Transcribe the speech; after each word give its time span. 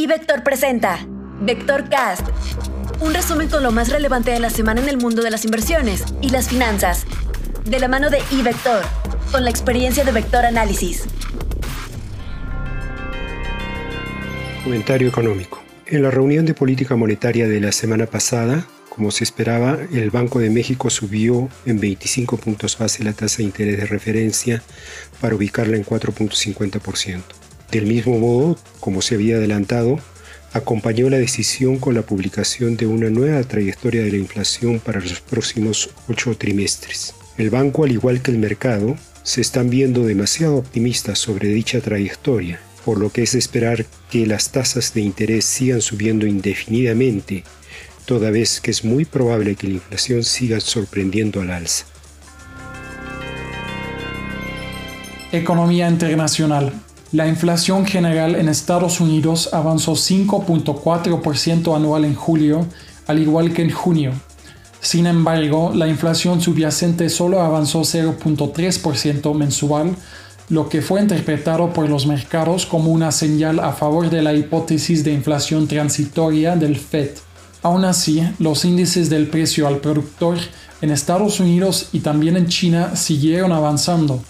Y 0.00 0.06
Vector 0.06 0.42
presenta 0.42 1.06
Vector 1.42 1.90
Cast, 1.90 2.26
un 3.02 3.12
resumen 3.12 3.50
con 3.50 3.62
lo 3.62 3.70
más 3.70 3.90
relevante 3.90 4.30
de 4.30 4.40
la 4.40 4.48
semana 4.48 4.80
en 4.80 4.88
el 4.88 4.96
mundo 4.96 5.20
de 5.20 5.30
las 5.30 5.44
inversiones 5.44 6.06
y 6.22 6.30
las 6.30 6.48
finanzas, 6.48 7.04
de 7.66 7.78
la 7.78 7.86
mano 7.86 8.08
de 8.08 8.22
iVector, 8.30 8.82
con 9.30 9.44
la 9.44 9.50
experiencia 9.50 10.02
de 10.02 10.12
Vector 10.12 10.46
Análisis. 10.46 11.04
Comentario 14.64 15.06
económico. 15.06 15.62
En 15.84 16.02
la 16.02 16.10
reunión 16.10 16.46
de 16.46 16.54
política 16.54 16.96
monetaria 16.96 17.46
de 17.46 17.60
la 17.60 17.70
semana 17.70 18.06
pasada, 18.06 18.66
como 18.88 19.10
se 19.10 19.24
esperaba, 19.24 19.76
el 19.92 20.08
Banco 20.08 20.38
de 20.38 20.48
México 20.48 20.88
subió 20.88 21.50
en 21.66 21.78
25 21.78 22.38
puntos 22.38 22.78
base 22.78 23.04
la 23.04 23.12
tasa 23.12 23.36
de 23.38 23.42
interés 23.44 23.76
de 23.76 23.84
referencia 23.84 24.62
para 25.20 25.34
ubicarla 25.34 25.76
en 25.76 25.84
4.50%. 25.84 27.39
Del 27.70 27.86
mismo 27.86 28.18
modo, 28.18 28.58
como 28.80 29.00
se 29.00 29.14
había 29.14 29.36
adelantado, 29.36 29.98
acompañó 30.52 31.08
la 31.08 31.18
decisión 31.18 31.78
con 31.78 31.94
la 31.94 32.02
publicación 32.02 32.76
de 32.76 32.86
una 32.86 33.10
nueva 33.10 33.42
trayectoria 33.44 34.02
de 34.02 34.10
la 34.10 34.16
inflación 34.16 34.80
para 34.80 35.00
los 35.00 35.20
próximos 35.20 35.90
ocho 36.08 36.36
trimestres. 36.36 37.14
El 37.38 37.50
banco, 37.50 37.84
al 37.84 37.92
igual 37.92 38.22
que 38.22 38.32
el 38.32 38.38
mercado, 38.38 38.96
se 39.22 39.40
están 39.40 39.70
viendo 39.70 40.04
demasiado 40.04 40.56
optimistas 40.56 41.18
sobre 41.18 41.48
dicha 41.48 41.80
trayectoria, 41.80 42.60
por 42.84 42.98
lo 42.98 43.10
que 43.10 43.22
es 43.22 43.34
esperar 43.34 43.86
que 44.10 44.26
las 44.26 44.50
tasas 44.50 44.92
de 44.92 45.02
interés 45.02 45.44
sigan 45.44 45.80
subiendo 45.80 46.26
indefinidamente 46.26 47.44
toda 48.04 48.32
vez 48.32 48.60
que 48.60 48.72
es 48.72 48.84
muy 48.84 49.04
probable 49.04 49.54
que 49.54 49.68
la 49.68 49.74
inflación 49.74 50.24
siga 50.24 50.58
sorprendiendo 50.58 51.40
al 51.42 51.52
alza. 51.52 51.84
Economía 55.30 55.88
internacional. 55.88 56.72
La 57.12 57.26
inflación 57.26 57.86
general 57.86 58.36
en 58.36 58.48
Estados 58.48 59.00
Unidos 59.00 59.50
avanzó 59.52 59.94
5.4% 59.94 61.74
anual 61.74 62.04
en 62.04 62.14
julio, 62.14 62.66
al 63.08 63.18
igual 63.18 63.52
que 63.52 63.62
en 63.62 63.72
junio. 63.72 64.12
Sin 64.80 65.06
embargo, 65.06 65.72
la 65.74 65.88
inflación 65.88 66.40
subyacente 66.40 67.08
solo 67.08 67.40
avanzó 67.40 67.80
0.3% 67.80 69.34
mensual, 69.34 69.96
lo 70.50 70.68
que 70.68 70.82
fue 70.82 71.00
interpretado 71.00 71.72
por 71.72 71.88
los 71.88 72.06
mercados 72.06 72.64
como 72.64 72.92
una 72.92 73.10
señal 73.10 73.58
a 73.58 73.72
favor 73.72 74.08
de 74.08 74.22
la 74.22 74.32
hipótesis 74.32 75.02
de 75.02 75.12
inflación 75.12 75.66
transitoria 75.66 76.54
del 76.54 76.76
FED. 76.76 77.10
Aún 77.62 77.84
así, 77.84 78.22
los 78.38 78.64
índices 78.64 79.10
del 79.10 79.26
precio 79.26 79.66
al 79.66 79.78
productor 79.78 80.38
en 80.80 80.90
Estados 80.90 81.40
Unidos 81.40 81.88
y 81.92 82.00
también 82.00 82.36
en 82.36 82.46
China 82.46 82.94
siguieron 82.94 83.50
avanzando, 83.50 84.22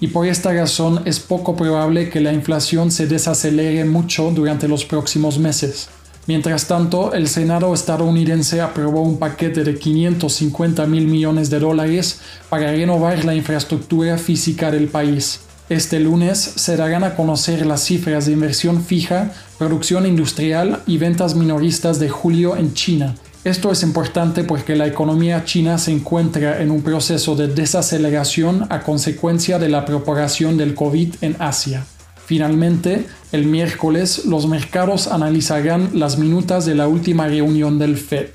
y 0.00 0.08
por 0.08 0.26
esta 0.26 0.52
razón 0.52 1.02
es 1.04 1.20
poco 1.20 1.56
probable 1.56 2.10
que 2.10 2.20
la 2.20 2.32
inflación 2.32 2.90
se 2.90 3.06
desacelere 3.06 3.84
mucho 3.84 4.30
durante 4.30 4.68
los 4.68 4.84
próximos 4.84 5.38
meses. 5.38 5.88
Mientras 6.26 6.66
tanto, 6.66 7.14
el 7.14 7.26
Senado 7.26 7.72
estadounidense 7.72 8.60
aprobó 8.60 9.02
un 9.02 9.18
paquete 9.18 9.64
de 9.64 9.78
550 9.78 10.86
mil 10.86 11.06
millones 11.06 11.48
de 11.48 11.58
dólares 11.58 12.20
para 12.50 12.70
renovar 12.70 13.24
la 13.24 13.34
infraestructura 13.34 14.18
física 14.18 14.70
del 14.70 14.88
país. 14.88 15.40
Este 15.70 15.98
lunes 16.00 16.38
se 16.38 16.76
darán 16.76 17.02
a 17.04 17.14
conocer 17.14 17.66
las 17.66 17.82
cifras 17.82 18.26
de 18.26 18.32
inversión 18.32 18.84
fija, 18.84 19.32
producción 19.58 20.06
industrial 20.06 20.82
y 20.86 20.98
ventas 20.98 21.34
minoristas 21.34 21.98
de 21.98 22.08
julio 22.08 22.56
en 22.56 22.74
China. 22.74 23.14
Esto 23.44 23.70
es 23.70 23.82
importante 23.84 24.42
porque 24.42 24.74
la 24.74 24.86
economía 24.86 25.44
china 25.44 25.78
se 25.78 25.92
encuentra 25.92 26.60
en 26.60 26.70
un 26.70 26.82
proceso 26.82 27.36
de 27.36 27.46
desaceleración 27.46 28.66
a 28.68 28.82
consecuencia 28.82 29.58
de 29.58 29.68
la 29.68 29.84
propagación 29.84 30.56
del 30.56 30.74
COVID 30.74 31.14
en 31.20 31.36
Asia. 31.38 31.86
Finalmente, 32.26 33.06
el 33.30 33.46
miércoles 33.46 34.26
los 34.26 34.46
mercados 34.48 35.06
analizarán 35.06 35.90
las 35.94 36.18
minutas 36.18 36.66
de 36.66 36.74
la 36.74 36.88
última 36.88 37.28
reunión 37.28 37.78
del 37.78 37.96
FED. 37.96 38.30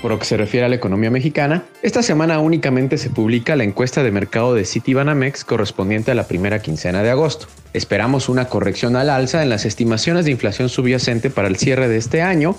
Por 0.00 0.10
lo 0.10 0.18
que 0.18 0.24
se 0.24 0.38
refiere 0.38 0.64
a 0.64 0.68
la 0.70 0.76
economía 0.76 1.10
mexicana, 1.10 1.64
esta 1.82 2.02
semana 2.02 2.38
únicamente 2.38 2.96
se 2.96 3.10
publica 3.10 3.54
la 3.54 3.64
encuesta 3.64 4.02
de 4.02 4.10
mercado 4.10 4.54
de 4.54 4.64
Citibanamex 4.64 5.44
correspondiente 5.44 6.10
a 6.10 6.14
la 6.14 6.26
primera 6.26 6.62
quincena 6.62 7.02
de 7.02 7.10
agosto. 7.10 7.48
Esperamos 7.74 8.30
una 8.30 8.46
corrección 8.46 8.96
al 8.96 9.10
alza 9.10 9.42
en 9.42 9.50
las 9.50 9.66
estimaciones 9.66 10.24
de 10.24 10.30
inflación 10.30 10.70
subyacente 10.70 11.28
para 11.28 11.48
el 11.48 11.56
cierre 11.56 11.86
de 11.88 11.98
este 11.98 12.22
año, 12.22 12.56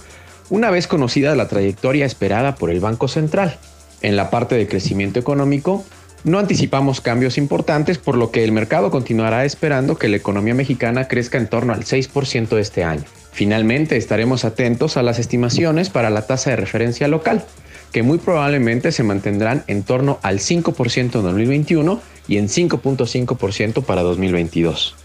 una 0.52 0.70
vez 0.70 0.86
conocida 0.86 1.36
la 1.36 1.48
trayectoria 1.48 2.06
esperada 2.06 2.56
por 2.56 2.70
el 2.70 2.80
Banco 2.80 3.08
Central. 3.08 3.58
En 4.04 4.16
la 4.16 4.30
parte 4.30 4.56
de 4.56 4.68
crecimiento 4.68 5.20
económico, 5.20 5.84
no 6.24 6.40
anticipamos 6.40 7.02
cambios 7.02 7.38
importantes, 7.38 7.98
por 7.98 8.16
lo 8.16 8.32
que 8.32 8.44
el 8.44 8.52
mercado 8.52 8.92
continuará 8.92 9.46
esperando 9.46 9.98
que 9.98 10.08
la 10.08 10.18
economía 10.18 10.54
mexicana 10.54 11.08
crezca 11.08 11.38
en 11.38 11.48
torno 11.48 11.74
al 11.74 11.84
6% 11.84 12.58
este 12.58 12.84
año. 12.84 13.04
Finalmente, 13.32 13.98
estaremos 13.98 14.46
atentos 14.46 14.98
a 14.98 15.04
las 15.04 15.20
estimaciones 15.20 15.90
para 15.90 16.10
la 16.10 16.28
tasa 16.28 16.52
de 16.52 16.58
referencia 16.58 17.08
local, 17.08 17.46
que 17.92 18.04
muy 18.04 18.18
probablemente 18.18 18.92
se 18.92 19.04
mantendrán 19.04 19.64
en 19.68 19.84
torno 19.84 20.20
al 20.22 20.40
5% 20.40 21.00
en 21.02 21.24
2021 21.24 22.02
y 22.28 22.38
en 22.38 22.48
5.5% 22.48 23.84
para 23.84 24.02
2022. 24.02 24.96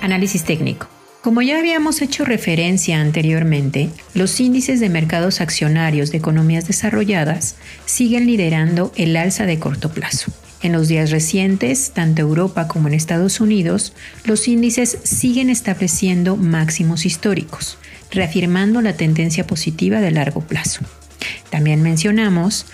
Análisis 0.00 0.44
técnico. 0.44 0.97
Como 1.22 1.42
ya 1.42 1.58
habíamos 1.58 2.00
hecho 2.00 2.24
referencia 2.24 3.00
anteriormente, 3.00 3.90
los 4.14 4.38
índices 4.38 4.78
de 4.78 4.88
mercados 4.88 5.40
accionarios 5.40 6.12
de 6.12 6.18
economías 6.18 6.68
desarrolladas 6.68 7.56
siguen 7.86 8.26
liderando 8.26 8.92
el 8.94 9.16
alza 9.16 9.44
de 9.44 9.58
corto 9.58 9.90
plazo. 9.90 10.32
En 10.62 10.72
los 10.72 10.86
días 10.86 11.10
recientes, 11.10 11.90
tanto 11.92 12.22
Europa 12.22 12.68
como 12.68 12.86
en 12.86 12.94
Estados 12.94 13.40
Unidos, 13.40 13.94
los 14.24 14.46
índices 14.46 14.98
siguen 15.02 15.50
estableciendo 15.50 16.36
máximos 16.36 17.04
históricos, 17.04 17.78
reafirmando 18.12 18.80
la 18.80 18.92
tendencia 18.92 19.44
positiva 19.44 20.00
de 20.00 20.12
largo 20.12 20.40
plazo. 20.40 20.80
También 21.50 21.82
mencionamos 21.82 22.66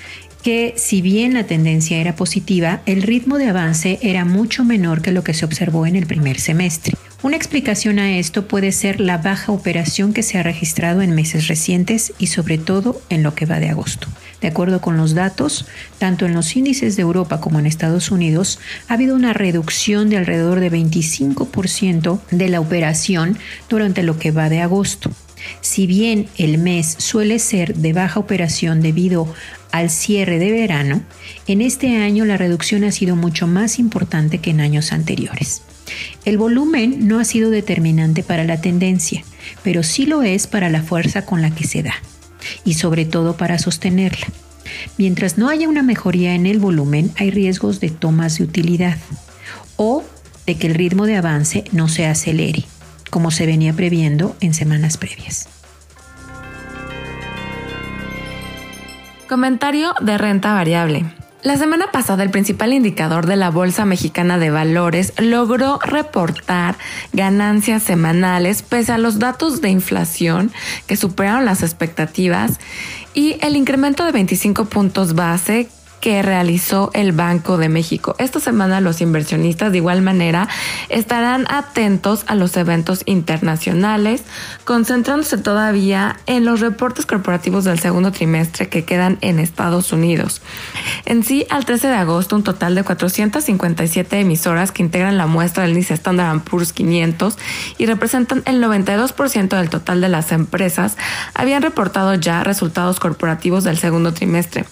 que 0.45 0.75
si 0.77 1.01
bien 1.01 1.33
la 1.33 1.45
tendencia 1.45 1.97
era 1.97 2.17
positiva, 2.17 2.83
el 2.85 3.03
ritmo 3.03 3.39
de 3.39 3.49
avance 3.49 3.99
era 4.03 4.27
mucho 4.27 4.63
menor 4.63 5.01
que 5.01 5.11
lo 5.11 5.25
que 5.25 5.33
se 5.33 5.47
observó 5.47 5.87
en 5.87 5.97
el 5.97 6.07
primer 6.07 6.39
semestre. 6.39 6.93
Una 7.23 7.37
explicación 7.37 7.99
a 7.99 8.19
esto 8.19 8.47
puede 8.47 8.71
ser 8.71 9.01
la 9.01 9.17
baja 9.17 9.53
operación 9.53 10.13
que 10.13 10.23
se 10.23 10.37
ha 10.37 10.43
registrado 10.43 11.01
en 11.01 11.15
meses 11.15 11.49
recientes 11.49 12.13
y 12.19 12.27
sobre 12.27 12.59
todo 12.59 13.01
en 13.09 13.23
lo 13.23 13.35
que 13.35 13.47
va 13.47 13.59
de 13.59 13.71
agosto. 13.71 14.09
De 14.43 14.49
acuerdo 14.49 14.83
con 14.83 14.99
los 14.99 15.15
datos, 15.15 15.65
tanto 15.99 16.27
en 16.27 16.35
los 16.35 16.55
índices 16.55 16.97
de 16.97 17.03
Europa 17.03 17.41
como 17.41 17.59
en 17.59 17.65
Estados 17.65 18.11
Unidos, 18.11 18.59
ha 18.89 18.95
habido 18.95 19.17
una 19.17 19.33
reducción 19.33 20.11
de 20.11 20.19
alrededor 20.19 20.61
de 20.61 20.71
25% 20.71 22.21
de 22.31 22.49
la 22.51 22.61
operación 22.61 23.39
durante 23.71 24.03
lo 24.03 24.19
que 24.19 24.31
va 24.31 24.51
de 24.51 24.61
agosto. 24.61 25.11
Si 25.61 25.87
bien 25.87 26.27
el 26.37 26.59
mes 26.59 26.97
suele 26.99 27.39
ser 27.39 27.75
de 27.75 27.93
baja 27.93 28.21
operación 28.21 28.81
debido 28.81 29.33
al 29.75 29.91
cierre 29.91 30.39
de 30.39 30.53
verano, 30.53 31.03
en 31.49 31.61
este 31.61 31.97
año 31.97 32.25
la 32.25 32.37
reducción 32.37 32.85
ha 32.85 32.93
sido 32.93 33.17
mucho 33.17 33.49
más 33.49 33.81
importante 33.81 34.39
que 34.39 34.51
en 34.51 34.61
años 34.61 34.93
anteriores. 34.93 35.63
El 36.25 36.39
volumen 36.39 37.09
no 37.09 37.19
ha 37.19 37.25
sido 37.25 37.51
determinante 37.51 38.23
para 38.23 38.45
la 38.45 38.61
tendencia, 38.61 39.25
pero 39.65 39.83
sí 39.83 40.07
lo 40.07 40.23
es 40.23 40.47
para 40.47 40.71
la 40.71 40.85
fuerza 40.85 41.27
con 41.27 41.43
la 41.43 41.51
que 41.51 41.67
se 41.67 41.83
da 41.83 41.95
y 42.65 42.75
sobre 42.75 43.05
todo 43.05 43.37
para 43.37 43.59
sostenerla. 43.59 44.29
Mientras 44.97 45.39
no 45.39 45.49
haya 45.49 45.69
una 45.69 45.83
mejoría 45.83 46.37
en 46.37 46.47
el 46.47 46.61
volumen, 46.61 47.11
hay 47.17 47.33
riesgos 47.33 47.81
de 47.81 47.91
tomas 47.91 48.39
de 48.39 48.45
utilidad 48.45 48.99
o 49.75 50.05
de 50.47 50.57
que 50.57 50.69
el 50.69 50.77
ritmo 50.77 51.05
de 51.05 51.17
avance 51.17 51.65
no 51.73 51.89
se 51.89 52.07
acelere, 52.07 52.63
como 53.11 53.33
se 53.33 53.45
venía 53.45 53.73
previendo 53.73 54.37
en 54.41 54.55
semanas 54.55 54.99
previas. 54.99 55.49
Comentario 59.29 59.95
de 60.01 60.19
renta 60.19 60.53
variable. 60.53 61.05
La 61.43 61.57
semana 61.57 61.91
pasada 61.91 62.23
el 62.23 62.31
principal 62.31 62.73
indicador 62.73 63.27
de 63.27 63.37
la 63.37 63.51
Bolsa 63.51 63.85
Mexicana 63.85 64.39
de 64.39 64.51
Valores 64.51 65.13
logró 65.19 65.79
reportar 65.83 66.77
ganancias 67.13 67.83
semanales 67.83 68.63
pese 68.63 68.93
a 68.93 68.99
los 68.99 69.19
datos 69.19 69.61
de 69.61 69.71
inflación 69.71 70.53
que 70.87 70.97
superaron 70.97 71.45
las 71.45 71.63
expectativas 71.63 72.61
y 73.15 73.37
el 73.41 73.57
incremento 73.57 74.05
de 74.05 74.13
25 74.13 74.67
puntos 74.67 75.15
base 75.15 75.69
que 76.05 76.21
realizó 76.21 76.91
el 76.93 77.13
Banco 77.13 77.57
de 77.57 77.71
México. 77.71 78.15
Esta 78.19 78.39
semana 78.39 78.83
los 78.83 79.01
inversionistas 79.01 79.73
de 79.73 79.79
igual 79.79 80.03
manera 80.03 80.49
estarán 80.91 81.47
atentos 81.51 82.25
a 82.27 82.35
los 82.35 82.55
eventos 82.59 83.01
internacionales, 83.07 84.23
concentrándose 84.67 85.39
todavía 85.39 86.19
en 86.27 86.45
los 86.45 86.61
reportes 86.61 87.07
corporativos 87.07 87.65
del 87.65 87.79
segundo 87.79 88.13
trimestre 88.13 88.69
que 88.69 88.85
quedan 88.85 89.17
en 89.23 89.39
Estados 89.39 89.95
Unidos. 89.95 90.43
En 91.07 91.25
sí, 91.25 91.47
al 91.49 91.65
13 91.65 91.89
de 91.89 91.95
agosto, 91.95 92.37
un 92.37 92.45
total 92.45 92.75
de 92.75 92.85
457 92.85 94.21
emisoras 94.21 94.73
que 94.73 94.83
integran 94.83 95.17
la 95.17 95.27
muestra 95.27 95.63
del 95.63 95.73
índice 95.73 95.95
Standard 95.95 96.41
Poor's 96.41 96.75
500 96.75 97.39
y 97.79 97.87
representan 97.87 98.43
el 98.45 98.63
92% 98.63 99.57
del 99.57 99.71
total 99.71 100.03
de 100.03 100.11
las 100.11 100.33
empresas 100.33 100.99
habían 101.33 101.63
reportado 101.63 102.13
ya 102.13 102.45
resultados 102.45 103.01
corporativos 103.01 103.65
del 103.65 103.79
segundo 103.79 104.13
trimestre. 104.13 104.67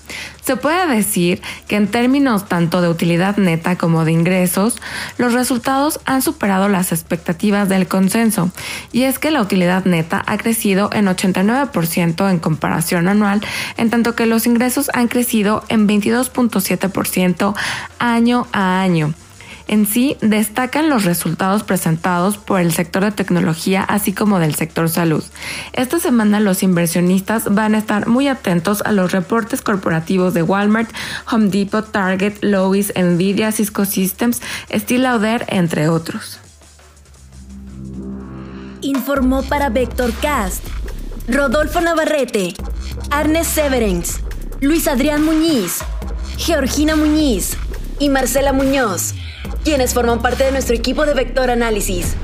Se 0.45 0.57
puede 0.57 0.87
decir 0.89 1.41
que 1.69 1.77
en 1.77 1.87
términos 1.89 2.49
tanto 2.49 2.83
de 2.83 2.89
utilidad 2.89 3.37
neta 3.37 3.77
como 3.77 4.05
de 4.05 4.13
ingresos, 4.13 4.81
los 5.17 5.33
resultados 5.33 6.01
han 6.05 6.21
superado 6.21 6.69
las 6.69 6.91
expectativas 6.91 7.69
del 7.69 7.87
consenso, 7.87 8.51
y 8.91 9.05
es 9.05 9.19
que 9.21 9.31
la 9.31 9.41
utilidad 9.41 9.85
neta 9.85 10.23
ha 10.27 10.37
crecido 10.39 10.91
en 10.93 11.07
89% 11.07 12.31
en 12.31 12.39
comparación 12.41 13.07
anual, 13.07 13.41
en 13.77 13.91
tanto 13.91 14.17
que 14.17 14.27
los 14.27 14.47
ingresos 14.47 14.91
han 14.95 15.07
crecido 15.07 15.65
en 15.69 15.87
22.7% 15.87 17.55
año 18.01 18.47
a 18.53 18.81
año. 18.81 19.15
En 19.73 19.87
sí, 19.87 20.19
destacan 20.21 20.91
los 20.91 21.07
resultados 21.07 21.63
presentados 21.63 22.37
por 22.37 22.61
el 22.61 22.75
sector 22.75 23.05
de 23.05 23.11
tecnología 23.11 23.83
así 23.83 24.13
como 24.13 24.39
del 24.39 24.55
sector 24.55 24.91
salud. 24.91 25.25
Esta 25.73 25.99
semana 25.99 26.41
los 26.41 26.63
inversionistas 26.63 27.55
van 27.55 27.75
a 27.75 27.79
estar 27.79 28.07
muy 28.07 28.29
atentos 28.29 28.83
a 28.83 28.93
los 28.93 29.13
reportes 29.13 29.63
corporativos 29.63 30.35
de 30.35 30.43
Walmart, 30.43 30.91
Home 31.31 31.49
Depot, 31.49 31.91
Target, 31.91 32.35
Lowe's, 32.43 32.93
Nvidia, 32.95 33.51
Cisco 33.51 33.87
Systems, 33.87 34.43
Steel 34.71 35.07
entre 35.49 35.89
otros. 35.89 36.39
Informó 38.83 39.43
para 39.43 39.71
Vectorcast 39.71 40.63
Rodolfo 41.29 41.81
Navarrete, 41.81 42.53
Arnes 43.11 43.47
Severens, 43.47 44.21
Luis 44.61 44.87
Adrián 44.87 45.25
Muñiz, 45.25 45.79
Georgina 46.37 46.95
Muñiz 46.95 47.57
y 47.99 48.11
Marcela 48.11 48.53
Muñoz 48.53 49.15
quienes 49.65 49.95
forman 49.95 50.21
parte 50.21 50.45
de 50.45 50.53
nuestro 50.53 50.75
equipo 50.75 51.07
de 51.07 51.15
Vector 51.15 51.51
Análisis. 51.51 52.17